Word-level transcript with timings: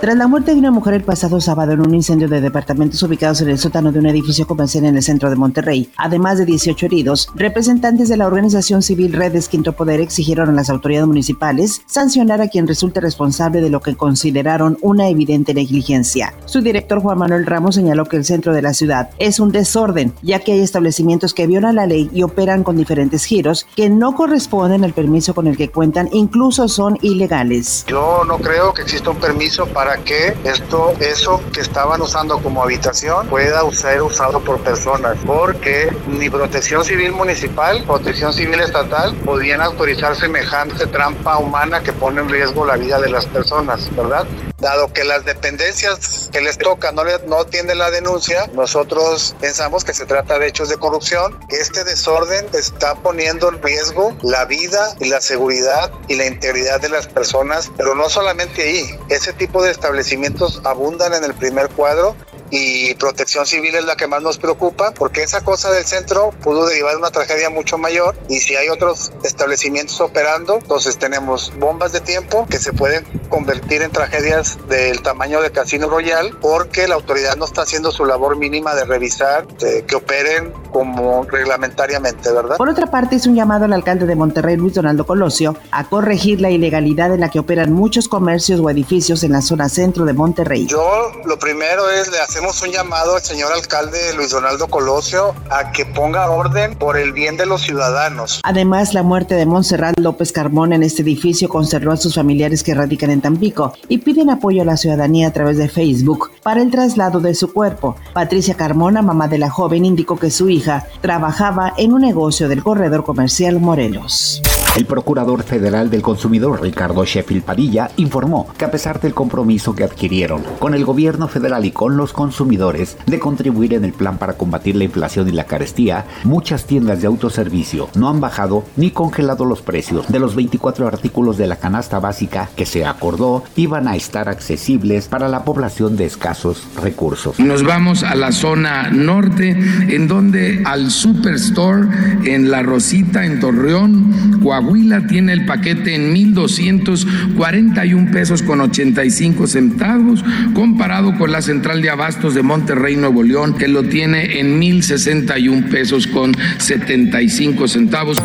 Tras 0.00 0.16
la 0.16 0.28
muerte 0.28 0.52
de 0.52 0.58
una 0.58 0.70
mujer 0.70 0.94
el 0.94 1.02
pasado 1.02 1.42
sábado 1.42 1.72
en 1.72 1.80
un 1.80 1.94
incendio 1.94 2.26
de 2.26 2.40
departamentos 2.40 3.02
ubicados 3.02 3.42
en 3.42 3.50
el 3.50 3.58
sótano 3.58 3.92
de 3.92 3.98
un 3.98 4.06
edificio 4.06 4.46
comercial 4.46 4.86
en 4.86 4.96
el 4.96 5.02
centro 5.02 5.28
de 5.28 5.36
Monterrey, 5.36 5.90
además 5.98 6.38
de 6.38 6.46
18 6.46 6.86
heridos, 6.86 7.28
representantes 7.34 8.08
de 8.08 8.16
la 8.16 8.26
organización 8.26 8.80
civil 8.80 9.12
Redes 9.12 9.50
Quinto 9.50 9.74
Poder 9.74 10.00
exigieron 10.00 10.48
a 10.48 10.52
las 10.52 10.70
autoridades 10.70 11.06
municipales 11.06 11.82
sancionar 11.84 12.40
a 12.40 12.48
quien 12.48 12.66
resulte 12.66 12.98
responsable 13.02 13.60
de 13.60 13.68
lo 13.68 13.82
que 13.82 13.94
consideraron 13.94 14.78
una 14.80 15.06
evidente 15.10 15.52
negligencia. 15.52 16.32
Su 16.46 16.62
director 16.62 17.02
Juan 17.02 17.18
Manuel 17.18 17.44
Ramos 17.44 17.74
señaló 17.74 18.06
que 18.06 18.16
el 18.16 18.24
centro 18.24 18.54
de 18.54 18.62
la 18.62 18.72
ciudad 18.72 19.10
es 19.18 19.38
un 19.38 19.52
desorden, 19.52 20.14
ya 20.22 20.38
que 20.38 20.52
hay 20.52 20.60
establecimientos 20.60 21.34
que 21.34 21.46
violan 21.46 21.76
la 21.76 21.84
ley 21.84 22.08
y 22.14 22.22
operan 22.22 22.64
con 22.64 22.78
diferentes 22.78 23.26
giros 23.26 23.66
que 23.76 23.90
no 23.90 24.14
corresponden 24.14 24.82
al 24.82 24.94
permiso 24.94 25.34
con 25.34 25.46
el 25.46 25.58
que 25.58 25.68
cuentan, 25.68 26.08
incluso 26.12 26.68
son 26.68 26.96
ilegales. 27.02 27.84
Yo 27.86 28.22
no 28.26 28.38
creo 28.38 28.72
que 28.72 28.80
exista 28.80 29.10
un 29.10 29.18
permiso 29.18 29.66
para 29.66 29.89
que 29.98 30.36
esto, 30.44 30.92
eso 31.00 31.42
que 31.52 31.60
estaban 31.60 32.00
usando 32.00 32.38
como 32.38 32.62
habitación 32.62 33.26
pueda 33.28 33.60
ser 33.72 34.02
usado 34.02 34.40
por 34.40 34.60
personas, 34.60 35.16
porque 35.26 35.94
ni 36.06 36.28
protección 36.30 36.84
civil 36.84 37.12
municipal, 37.12 37.82
protección 37.84 38.32
civil 38.32 38.60
estatal 38.60 39.14
podían 39.24 39.60
autorizar 39.60 40.16
semejante 40.16 40.86
trampa 40.86 41.38
humana 41.38 41.80
que 41.80 41.92
pone 41.92 42.20
en 42.20 42.28
riesgo 42.28 42.64
la 42.64 42.76
vida 42.76 43.00
de 43.00 43.10
las 43.10 43.26
personas, 43.26 43.94
¿verdad? 43.94 44.26
Dado 44.60 44.92
que 44.92 45.04
las 45.04 45.24
dependencias 45.24 46.28
que 46.32 46.40
les 46.40 46.58
toca 46.58 46.92
no, 46.92 47.02
no 47.26 47.40
atienden 47.40 47.78
la 47.78 47.90
denuncia, 47.90 48.46
nosotros 48.52 49.34
pensamos 49.40 49.84
que 49.84 49.94
se 49.94 50.06
trata 50.06 50.38
de 50.38 50.48
hechos 50.48 50.68
de 50.68 50.76
corrupción, 50.76 51.38
este 51.48 51.84
desorden 51.84 52.46
está 52.52 52.94
poniendo 52.96 53.48
en 53.48 53.62
riesgo 53.62 54.16
la 54.22 54.44
vida 54.44 54.94
y 55.00 55.08
la 55.08 55.20
seguridad 55.20 55.90
y 56.08 56.16
la 56.16 56.26
integridad 56.26 56.80
de 56.80 56.90
las 56.90 57.06
personas, 57.06 57.70
pero 57.76 57.94
no 57.94 58.08
solamente 58.08 58.62
ahí, 58.62 58.98
ese 59.08 59.32
tipo 59.32 59.62
de 59.62 59.70
establecimientos 59.70 60.60
abundan 60.64 61.14
en 61.14 61.24
el 61.24 61.34
primer 61.34 61.68
cuadro 61.70 62.14
y 62.50 62.94
protección 62.94 63.46
civil 63.46 63.74
es 63.74 63.84
la 63.84 63.96
que 63.96 64.06
más 64.06 64.22
nos 64.22 64.38
preocupa 64.38 64.92
porque 64.92 65.22
esa 65.22 65.42
cosa 65.42 65.70
del 65.70 65.84
centro 65.84 66.30
pudo 66.42 66.66
derivar 66.66 66.92
de 66.92 66.98
una 66.98 67.10
tragedia 67.10 67.50
mucho 67.50 67.78
mayor 67.78 68.16
y 68.28 68.40
si 68.40 68.56
hay 68.56 68.68
otros 68.68 69.12
establecimientos 69.22 70.00
operando, 70.00 70.58
entonces 70.60 70.98
tenemos 70.98 71.52
bombas 71.58 71.92
de 71.92 72.00
tiempo 72.00 72.46
que 72.48 72.58
se 72.58 72.72
pueden 72.72 73.04
convertir 73.28 73.82
en 73.82 73.90
tragedias 73.90 74.58
del 74.68 75.02
tamaño 75.02 75.40
de 75.40 75.50
Casino 75.50 75.88
Royal 75.88 76.36
porque 76.40 76.88
la 76.88 76.96
autoridad 76.96 77.36
no 77.36 77.44
está 77.44 77.62
haciendo 77.62 77.92
su 77.92 78.04
labor 78.04 78.36
mínima 78.36 78.74
de 78.74 78.84
revisar 78.84 79.46
que 79.56 79.94
operen 79.94 80.52
como 80.72 81.24
reglamentariamente, 81.24 82.32
¿verdad? 82.32 82.56
Por 82.56 82.68
otra 82.68 82.86
parte, 82.86 83.16
es 83.16 83.26
un 83.26 83.34
llamado 83.34 83.64
al 83.64 83.72
alcalde 83.72 84.06
de 84.06 84.14
Monterrey, 84.14 84.56
Luis 84.56 84.74
Donaldo 84.74 85.06
Colosio, 85.06 85.56
a 85.70 85.88
corregir 85.88 86.40
la 86.40 86.50
ilegalidad 86.50 87.12
en 87.12 87.20
la 87.20 87.30
que 87.30 87.38
operan 87.38 87.72
muchos 87.72 88.08
comercios 88.08 88.60
o 88.60 88.70
edificios 88.70 89.22
en 89.24 89.32
la 89.32 89.42
zona 89.42 89.68
centro 89.68 90.04
de 90.04 90.12
Monterrey. 90.12 90.66
Yo 90.66 91.12
lo 91.24 91.38
primero 91.38 91.90
es 91.90 92.10
le 92.10 92.18
hacemos 92.40 92.62
un 92.62 92.70
llamado 92.70 93.16
al 93.16 93.22
señor 93.22 93.52
alcalde 93.52 94.14
Luis 94.16 94.30
Donaldo 94.30 94.66
Colosio 94.68 95.34
a 95.50 95.72
que 95.72 95.84
ponga 95.84 96.30
orden 96.30 96.74
por 96.74 96.96
el 96.96 97.12
bien 97.12 97.36
de 97.36 97.44
los 97.44 97.60
ciudadanos. 97.60 98.40
Además, 98.44 98.94
la 98.94 99.02
muerte 99.02 99.34
de 99.34 99.44
Montserrat 99.44 99.98
López 99.98 100.32
Carmona 100.32 100.76
en 100.76 100.82
este 100.82 101.02
edificio 101.02 101.50
conservó 101.50 101.92
a 101.92 101.98
sus 101.98 102.14
familiares 102.14 102.62
que 102.62 102.72
radican 102.72 103.10
en 103.10 103.20
Tampico 103.20 103.74
y 103.88 103.98
piden 103.98 104.30
apoyo 104.30 104.62
a 104.62 104.64
la 104.64 104.78
ciudadanía 104.78 105.28
a 105.28 105.32
través 105.34 105.58
de 105.58 105.68
Facebook 105.68 106.30
para 106.42 106.62
el 106.62 106.70
traslado 106.70 107.20
de 107.20 107.34
su 107.34 107.52
cuerpo. 107.52 107.96
Patricia 108.14 108.54
Carmona, 108.54 109.02
mamá 109.02 109.28
de 109.28 109.36
la 109.36 109.50
joven, 109.50 109.84
indicó 109.84 110.18
que 110.18 110.30
su 110.30 110.48
hija 110.48 110.86
trabajaba 111.02 111.74
en 111.76 111.92
un 111.92 112.00
negocio 112.00 112.48
del 112.48 112.62
corredor 112.62 113.04
comercial 113.04 113.60
Morelos. 113.60 114.40
El 114.76 114.86
procurador 114.86 115.42
federal 115.42 115.90
del 115.90 116.00
consumidor, 116.00 116.62
Ricardo 116.62 117.04
Sheffield 117.04 117.42
Padilla, 117.42 117.90
informó 117.96 118.46
que 118.56 118.64
a 118.64 118.70
pesar 118.70 119.00
del 119.00 119.14
compromiso 119.14 119.74
que 119.74 119.82
adquirieron 119.82 120.44
con 120.60 120.74
el 120.74 120.84
gobierno 120.84 121.26
federal 121.26 121.64
y 121.64 121.72
con 121.72 121.96
los 121.96 122.12
consumidores 122.12 122.96
de 123.04 123.18
contribuir 123.18 123.74
en 123.74 123.84
el 123.84 123.92
plan 123.92 124.16
para 124.16 124.34
combatir 124.34 124.76
la 124.76 124.84
inflación 124.84 125.28
y 125.28 125.32
la 125.32 125.44
carestía, 125.44 126.06
muchas 126.22 126.66
tiendas 126.66 127.00
de 127.00 127.08
autoservicio 127.08 127.88
no 127.96 128.08
han 128.08 128.20
bajado 128.20 128.62
ni 128.76 128.92
congelado 128.92 129.44
los 129.44 129.60
precios 129.60 130.06
de 130.06 130.20
los 130.20 130.36
24 130.36 130.86
artículos 130.86 131.36
de 131.36 131.48
la 131.48 131.56
canasta 131.56 131.98
básica 131.98 132.48
que 132.54 132.64
se 132.64 132.84
acordó 132.84 133.42
iban 133.56 133.88
a 133.88 133.96
estar 133.96 134.28
accesibles 134.28 135.08
para 135.08 135.28
la 135.28 135.44
población 135.44 135.96
de 135.96 136.04
escasos 136.04 136.62
recursos. 136.80 137.40
Nos 137.40 137.64
vamos 137.64 138.04
a 138.04 138.14
la 138.14 138.30
zona 138.30 138.88
norte, 138.90 139.50
en 139.50 140.06
donde 140.06 140.62
al 140.64 140.92
Superstore, 140.92 141.88
en 142.24 142.52
La 142.52 142.62
Rosita, 142.62 143.26
en 143.26 143.40
Torreón, 143.40 144.40
Coahuila 144.40 144.59
tiene 145.08 145.32
el 145.32 145.46
paquete 145.46 145.94
en 145.94 146.14
1.241 146.14 148.12
pesos 148.12 148.42
con 148.42 148.60
85 148.60 149.46
centavos, 149.46 150.24
comparado 150.54 151.16
con 151.16 151.32
la 151.32 151.42
central 151.42 151.82
de 151.82 151.90
abastos 151.90 152.34
de 152.34 152.42
Monterrey, 152.42 152.96
Nuevo 152.96 153.22
León, 153.22 153.56
que 153.56 153.68
lo 153.68 153.84
tiene 153.84 154.40
en 154.40 154.60
1.061 154.60 155.70
pesos 155.70 156.06
con 156.06 156.34
75 156.58 157.68
centavos. 157.68 158.18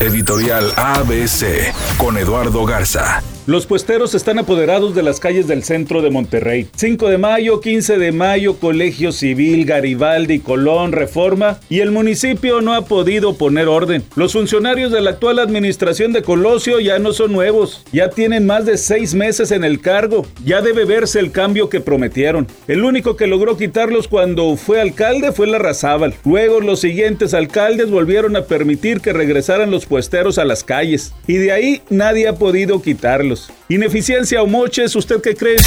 Editorial 0.00 0.72
ABC 0.76 1.72
con 1.96 2.16
Eduardo 2.16 2.64
Garza. 2.64 3.22
Los 3.48 3.64
puesteros 3.64 4.14
están 4.14 4.38
apoderados 4.38 4.94
de 4.94 5.02
las 5.02 5.20
calles 5.20 5.46
del 5.46 5.64
centro 5.64 6.02
de 6.02 6.10
Monterrey. 6.10 6.68
5 6.76 7.08
de 7.08 7.16
mayo, 7.16 7.62
15 7.62 7.96
de 7.96 8.12
mayo, 8.12 8.58
Colegio 8.58 9.10
Civil, 9.10 9.64
Garibaldi, 9.64 10.40
Colón, 10.40 10.92
Reforma 10.92 11.58
y 11.70 11.80
el 11.80 11.90
municipio 11.90 12.60
no 12.60 12.74
ha 12.74 12.84
podido 12.84 13.38
poner 13.38 13.66
orden. 13.66 14.02
Los 14.16 14.34
funcionarios 14.34 14.92
de 14.92 15.00
la 15.00 15.12
actual 15.12 15.38
administración 15.38 16.12
de 16.12 16.20
Colosio 16.20 16.78
ya 16.78 16.98
no 16.98 17.14
son 17.14 17.32
nuevos, 17.32 17.86
ya 17.90 18.10
tienen 18.10 18.44
más 18.44 18.66
de 18.66 18.76
seis 18.76 19.14
meses 19.14 19.50
en 19.50 19.64
el 19.64 19.80
cargo, 19.80 20.26
ya 20.44 20.60
debe 20.60 20.84
verse 20.84 21.18
el 21.18 21.32
cambio 21.32 21.70
que 21.70 21.80
prometieron. 21.80 22.46
El 22.66 22.84
único 22.84 23.16
que 23.16 23.26
logró 23.26 23.56
quitarlos 23.56 24.08
cuando 24.08 24.54
fue 24.56 24.78
alcalde 24.78 25.32
fue 25.32 25.46
la 25.46 25.56
Razábal. 25.56 26.12
Luego 26.26 26.60
los 26.60 26.80
siguientes 26.80 27.32
alcaldes 27.32 27.90
volvieron 27.90 28.36
a 28.36 28.44
permitir 28.44 29.00
que 29.00 29.14
regresaran 29.14 29.70
los 29.70 29.86
puesteros 29.86 30.36
a 30.36 30.44
las 30.44 30.64
calles 30.64 31.14
y 31.26 31.38
de 31.38 31.52
ahí 31.52 31.80
nadie 31.88 32.28
ha 32.28 32.34
podido 32.34 32.82
quitarlos. 32.82 33.37
Ineficiencia 33.70 34.42
o 34.42 34.46
moches, 34.46 34.96
¿usted 34.96 35.20
qué 35.20 35.36
cree? 35.36 35.58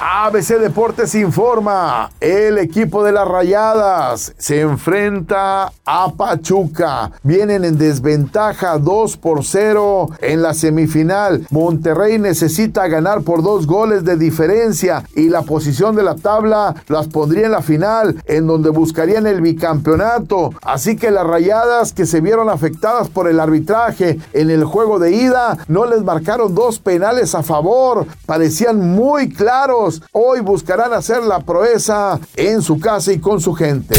ABC 0.00 0.58
Deportes 0.58 1.14
informa, 1.14 2.10
el 2.18 2.56
equipo 2.56 3.04
de 3.04 3.12
las 3.12 3.28
Rayadas 3.28 4.34
se 4.38 4.60
enfrenta 4.62 5.70
a 5.84 6.12
Pachuca. 6.16 7.12
Vienen 7.22 7.64
en 7.64 7.76
desventaja 7.76 8.78
2 8.78 9.16
por 9.18 9.44
0 9.44 10.08
en 10.20 10.40
la 10.40 10.54
semifinal. 10.54 11.46
Monterrey 11.50 12.18
necesita 12.18 12.88
ganar 12.88 13.22
por 13.22 13.42
dos 13.42 13.66
goles 13.66 14.04
de 14.04 14.16
diferencia 14.16 15.04
y 15.14 15.28
la 15.28 15.42
posición 15.42 15.96
de 15.96 16.02
la 16.02 16.14
tabla 16.14 16.74
las 16.88 17.08
pondría 17.08 17.44
en 17.44 17.52
la 17.52 17.62
final, 17.62 18.16
en 18.24 18.46
donde 18.46 18.70
buscarían 18.70 19.26
el 19.26 19.42
bicampeonato. 19.42 20.52
Así 20.62 20.96
que 20.96 21.10
las 21.10 21.26
Rayadas 21.26 21.92
que 21.92 22.06
se 22.06 22.22
vieron 22.22 22.48
afectadas 22.48 23.10
por 23.10 23.28
el 23.28 23.38
arbitraje 23.38 24.18
en 24.32 24.48
el 24.48 24.64
juego 24.64 24.98
de 24.98 25.12
ida 25.12 25.58
no 25.68 25.84
les 25.84 26.02
marcaron 26.02 26.54
dos 26.54 26.78
penales 26.78 27.03
a 27.04 27.42
favor. 27.42 28.06
Parecían 28.24 28.78
muy 28.78 29.28
claros 29.28 30.00
hoy 30.12 30.40
buscarán 30.40 30.92
hacer 30.94 31.22
la 31.22 31.40
proeza 31.40 32.18
en 32.34 32.62
su 32.62 32.80
casa 32.80 33.12
y 33.12 33.18
con 33.18 33.40
su 33.40 33.52
gente. 33.54 33.96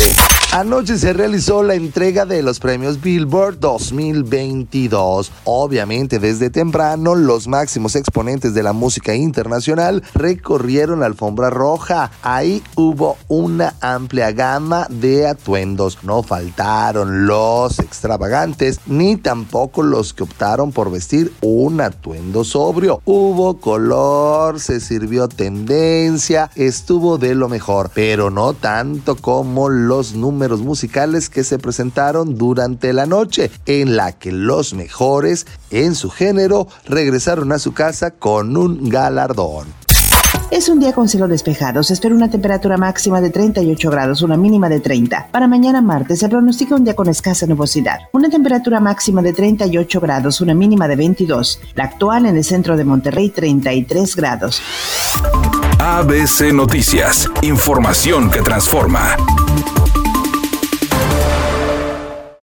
Anoche 0.56 0.98
se 0.98 1.12
realizó 1.12 1.64
la 1.64 1.76
entrega 1.76 2.26
de 2.26 2.42
los 2.42 2.62
premios 2.62 3.02
Billboard 3.02 3.60
2022. 3.60 5.30
Obviamente 5.44 6.18
desde 6.18 6.50
temprano 6.50 7.14
los 7.14 7.50
máximos 7.50 7.98
exponentes 7.98 8.54
de 8.54 8.64
la 8.64 8.72
música 8.72 9.14
internacional 9.16 10.02
recorrieron 10.14 11.02
la 11.02 11.08
alfombra 11.08 11.50
roja. 11.50 12.10
Ahí 12.22 12.64
hubo 12.76 13.18
una 13.28 13.74
amplia 13.82 14.32
gama 14.32 14.88
de 14.90 15.28
atuendos. 15.28 15.98
No 16.04 16.24
faltaron 16.24 17.28
los 17.28 17.80
extravagantes 17.80 18.80
ni 18.86 19.18
tampoco 19.18 19.84
los 19.84 20.14
que 20.14 20.24
optaron 20.24 20.72
por 20.72 20.90
vestir 20.90 21.34
un 21.42 21.82
atuendo 21.82 22.46
sobrio. 22.46 23.02
Hubo 23.04 23.60
color, 23.60 24.62
se 24.62 24.80
sirvió 24.80 25.28
tendencia, 25.28 26.50
estuvo 26.56 27.18
de 27.18 27.36
lo 27.36 27.50
mejor, 27.50 27.92
pero 27.94 28.30
no 28.30 28.54
tanto 28.54 29.18
como 29.18 29.68
los 29.68 30.16
números 30.16 30.45
musicales 30.62 31.30
que 31.30 31.44
se 31.44 31.60
presentaron 31.60 32.38
durante 32.38 32.94
la 32.94 33.06
noche, 33.06 33.52
en 33.66 33.96
la 33.96 34.14
que 34.14 34.32
los 34.32 34.74
mejores 34.74 35.46
en 35.72 35.96
su 35.96 36.10
género 36.10 36.68
regresaron 36.86 37.52
a 37.52 37.60
su 37.60 37.74
casa 37.74 38.12
con 38.12 38.56
un 38.58 38.90
galardón. 38.90 39.68
Es 40.52 40.70
un 40.70 40.80
día 40.80 40.94
con 40.94 41.10
cielo 41.10 41.28
despejado. 41.28 41.82
Se 41.82 41.94
espera 41.94 42.14
una 42.14 42.30
temperatura 42.30 42.78
máxima 42.78 43.20
de 43.20 43.32
38 43.32 43.90
grados, 43.90 44.22
una 44.22 44.38
mínima 44.38 44.70
de 44.70 44.80
30. 44.80 45.30
Para 45.32 45.48
mañana 45.48 45.82
martes 45.82 46.20
se 46.20 46.30
pronostica 46.30 46.76
un 46.76 46.84
día 46.84 46.96
con 46.96 47.10
escasa 47.10 47.48
nubosidad. 47.48 47.98
Una 48.14 48.30
temperatura 48.30 48.80
máxima 48.80 49.22
de 49.22 49.34
38 49.34 50.00
grados, 50.00 50.42
una 50.42 50.54
mínima 50.54 50.88
de 50.88 50.96
22. 50.96 51.60
La 51.74 51.86
actual 51.86 52.28
en 52.28 52.38
el 52.38 52.44
centro 52.44 52.78
de 52.78 52.86
Monterrey, 52.86 53.32
33 53.32 54.16
grados. 54.16 54.62
ABC 55.80 56.54
Noticias. 56.54 57.28
Información 57.42 58.30
que 58.30 58.42
transforma. 58.42 59.18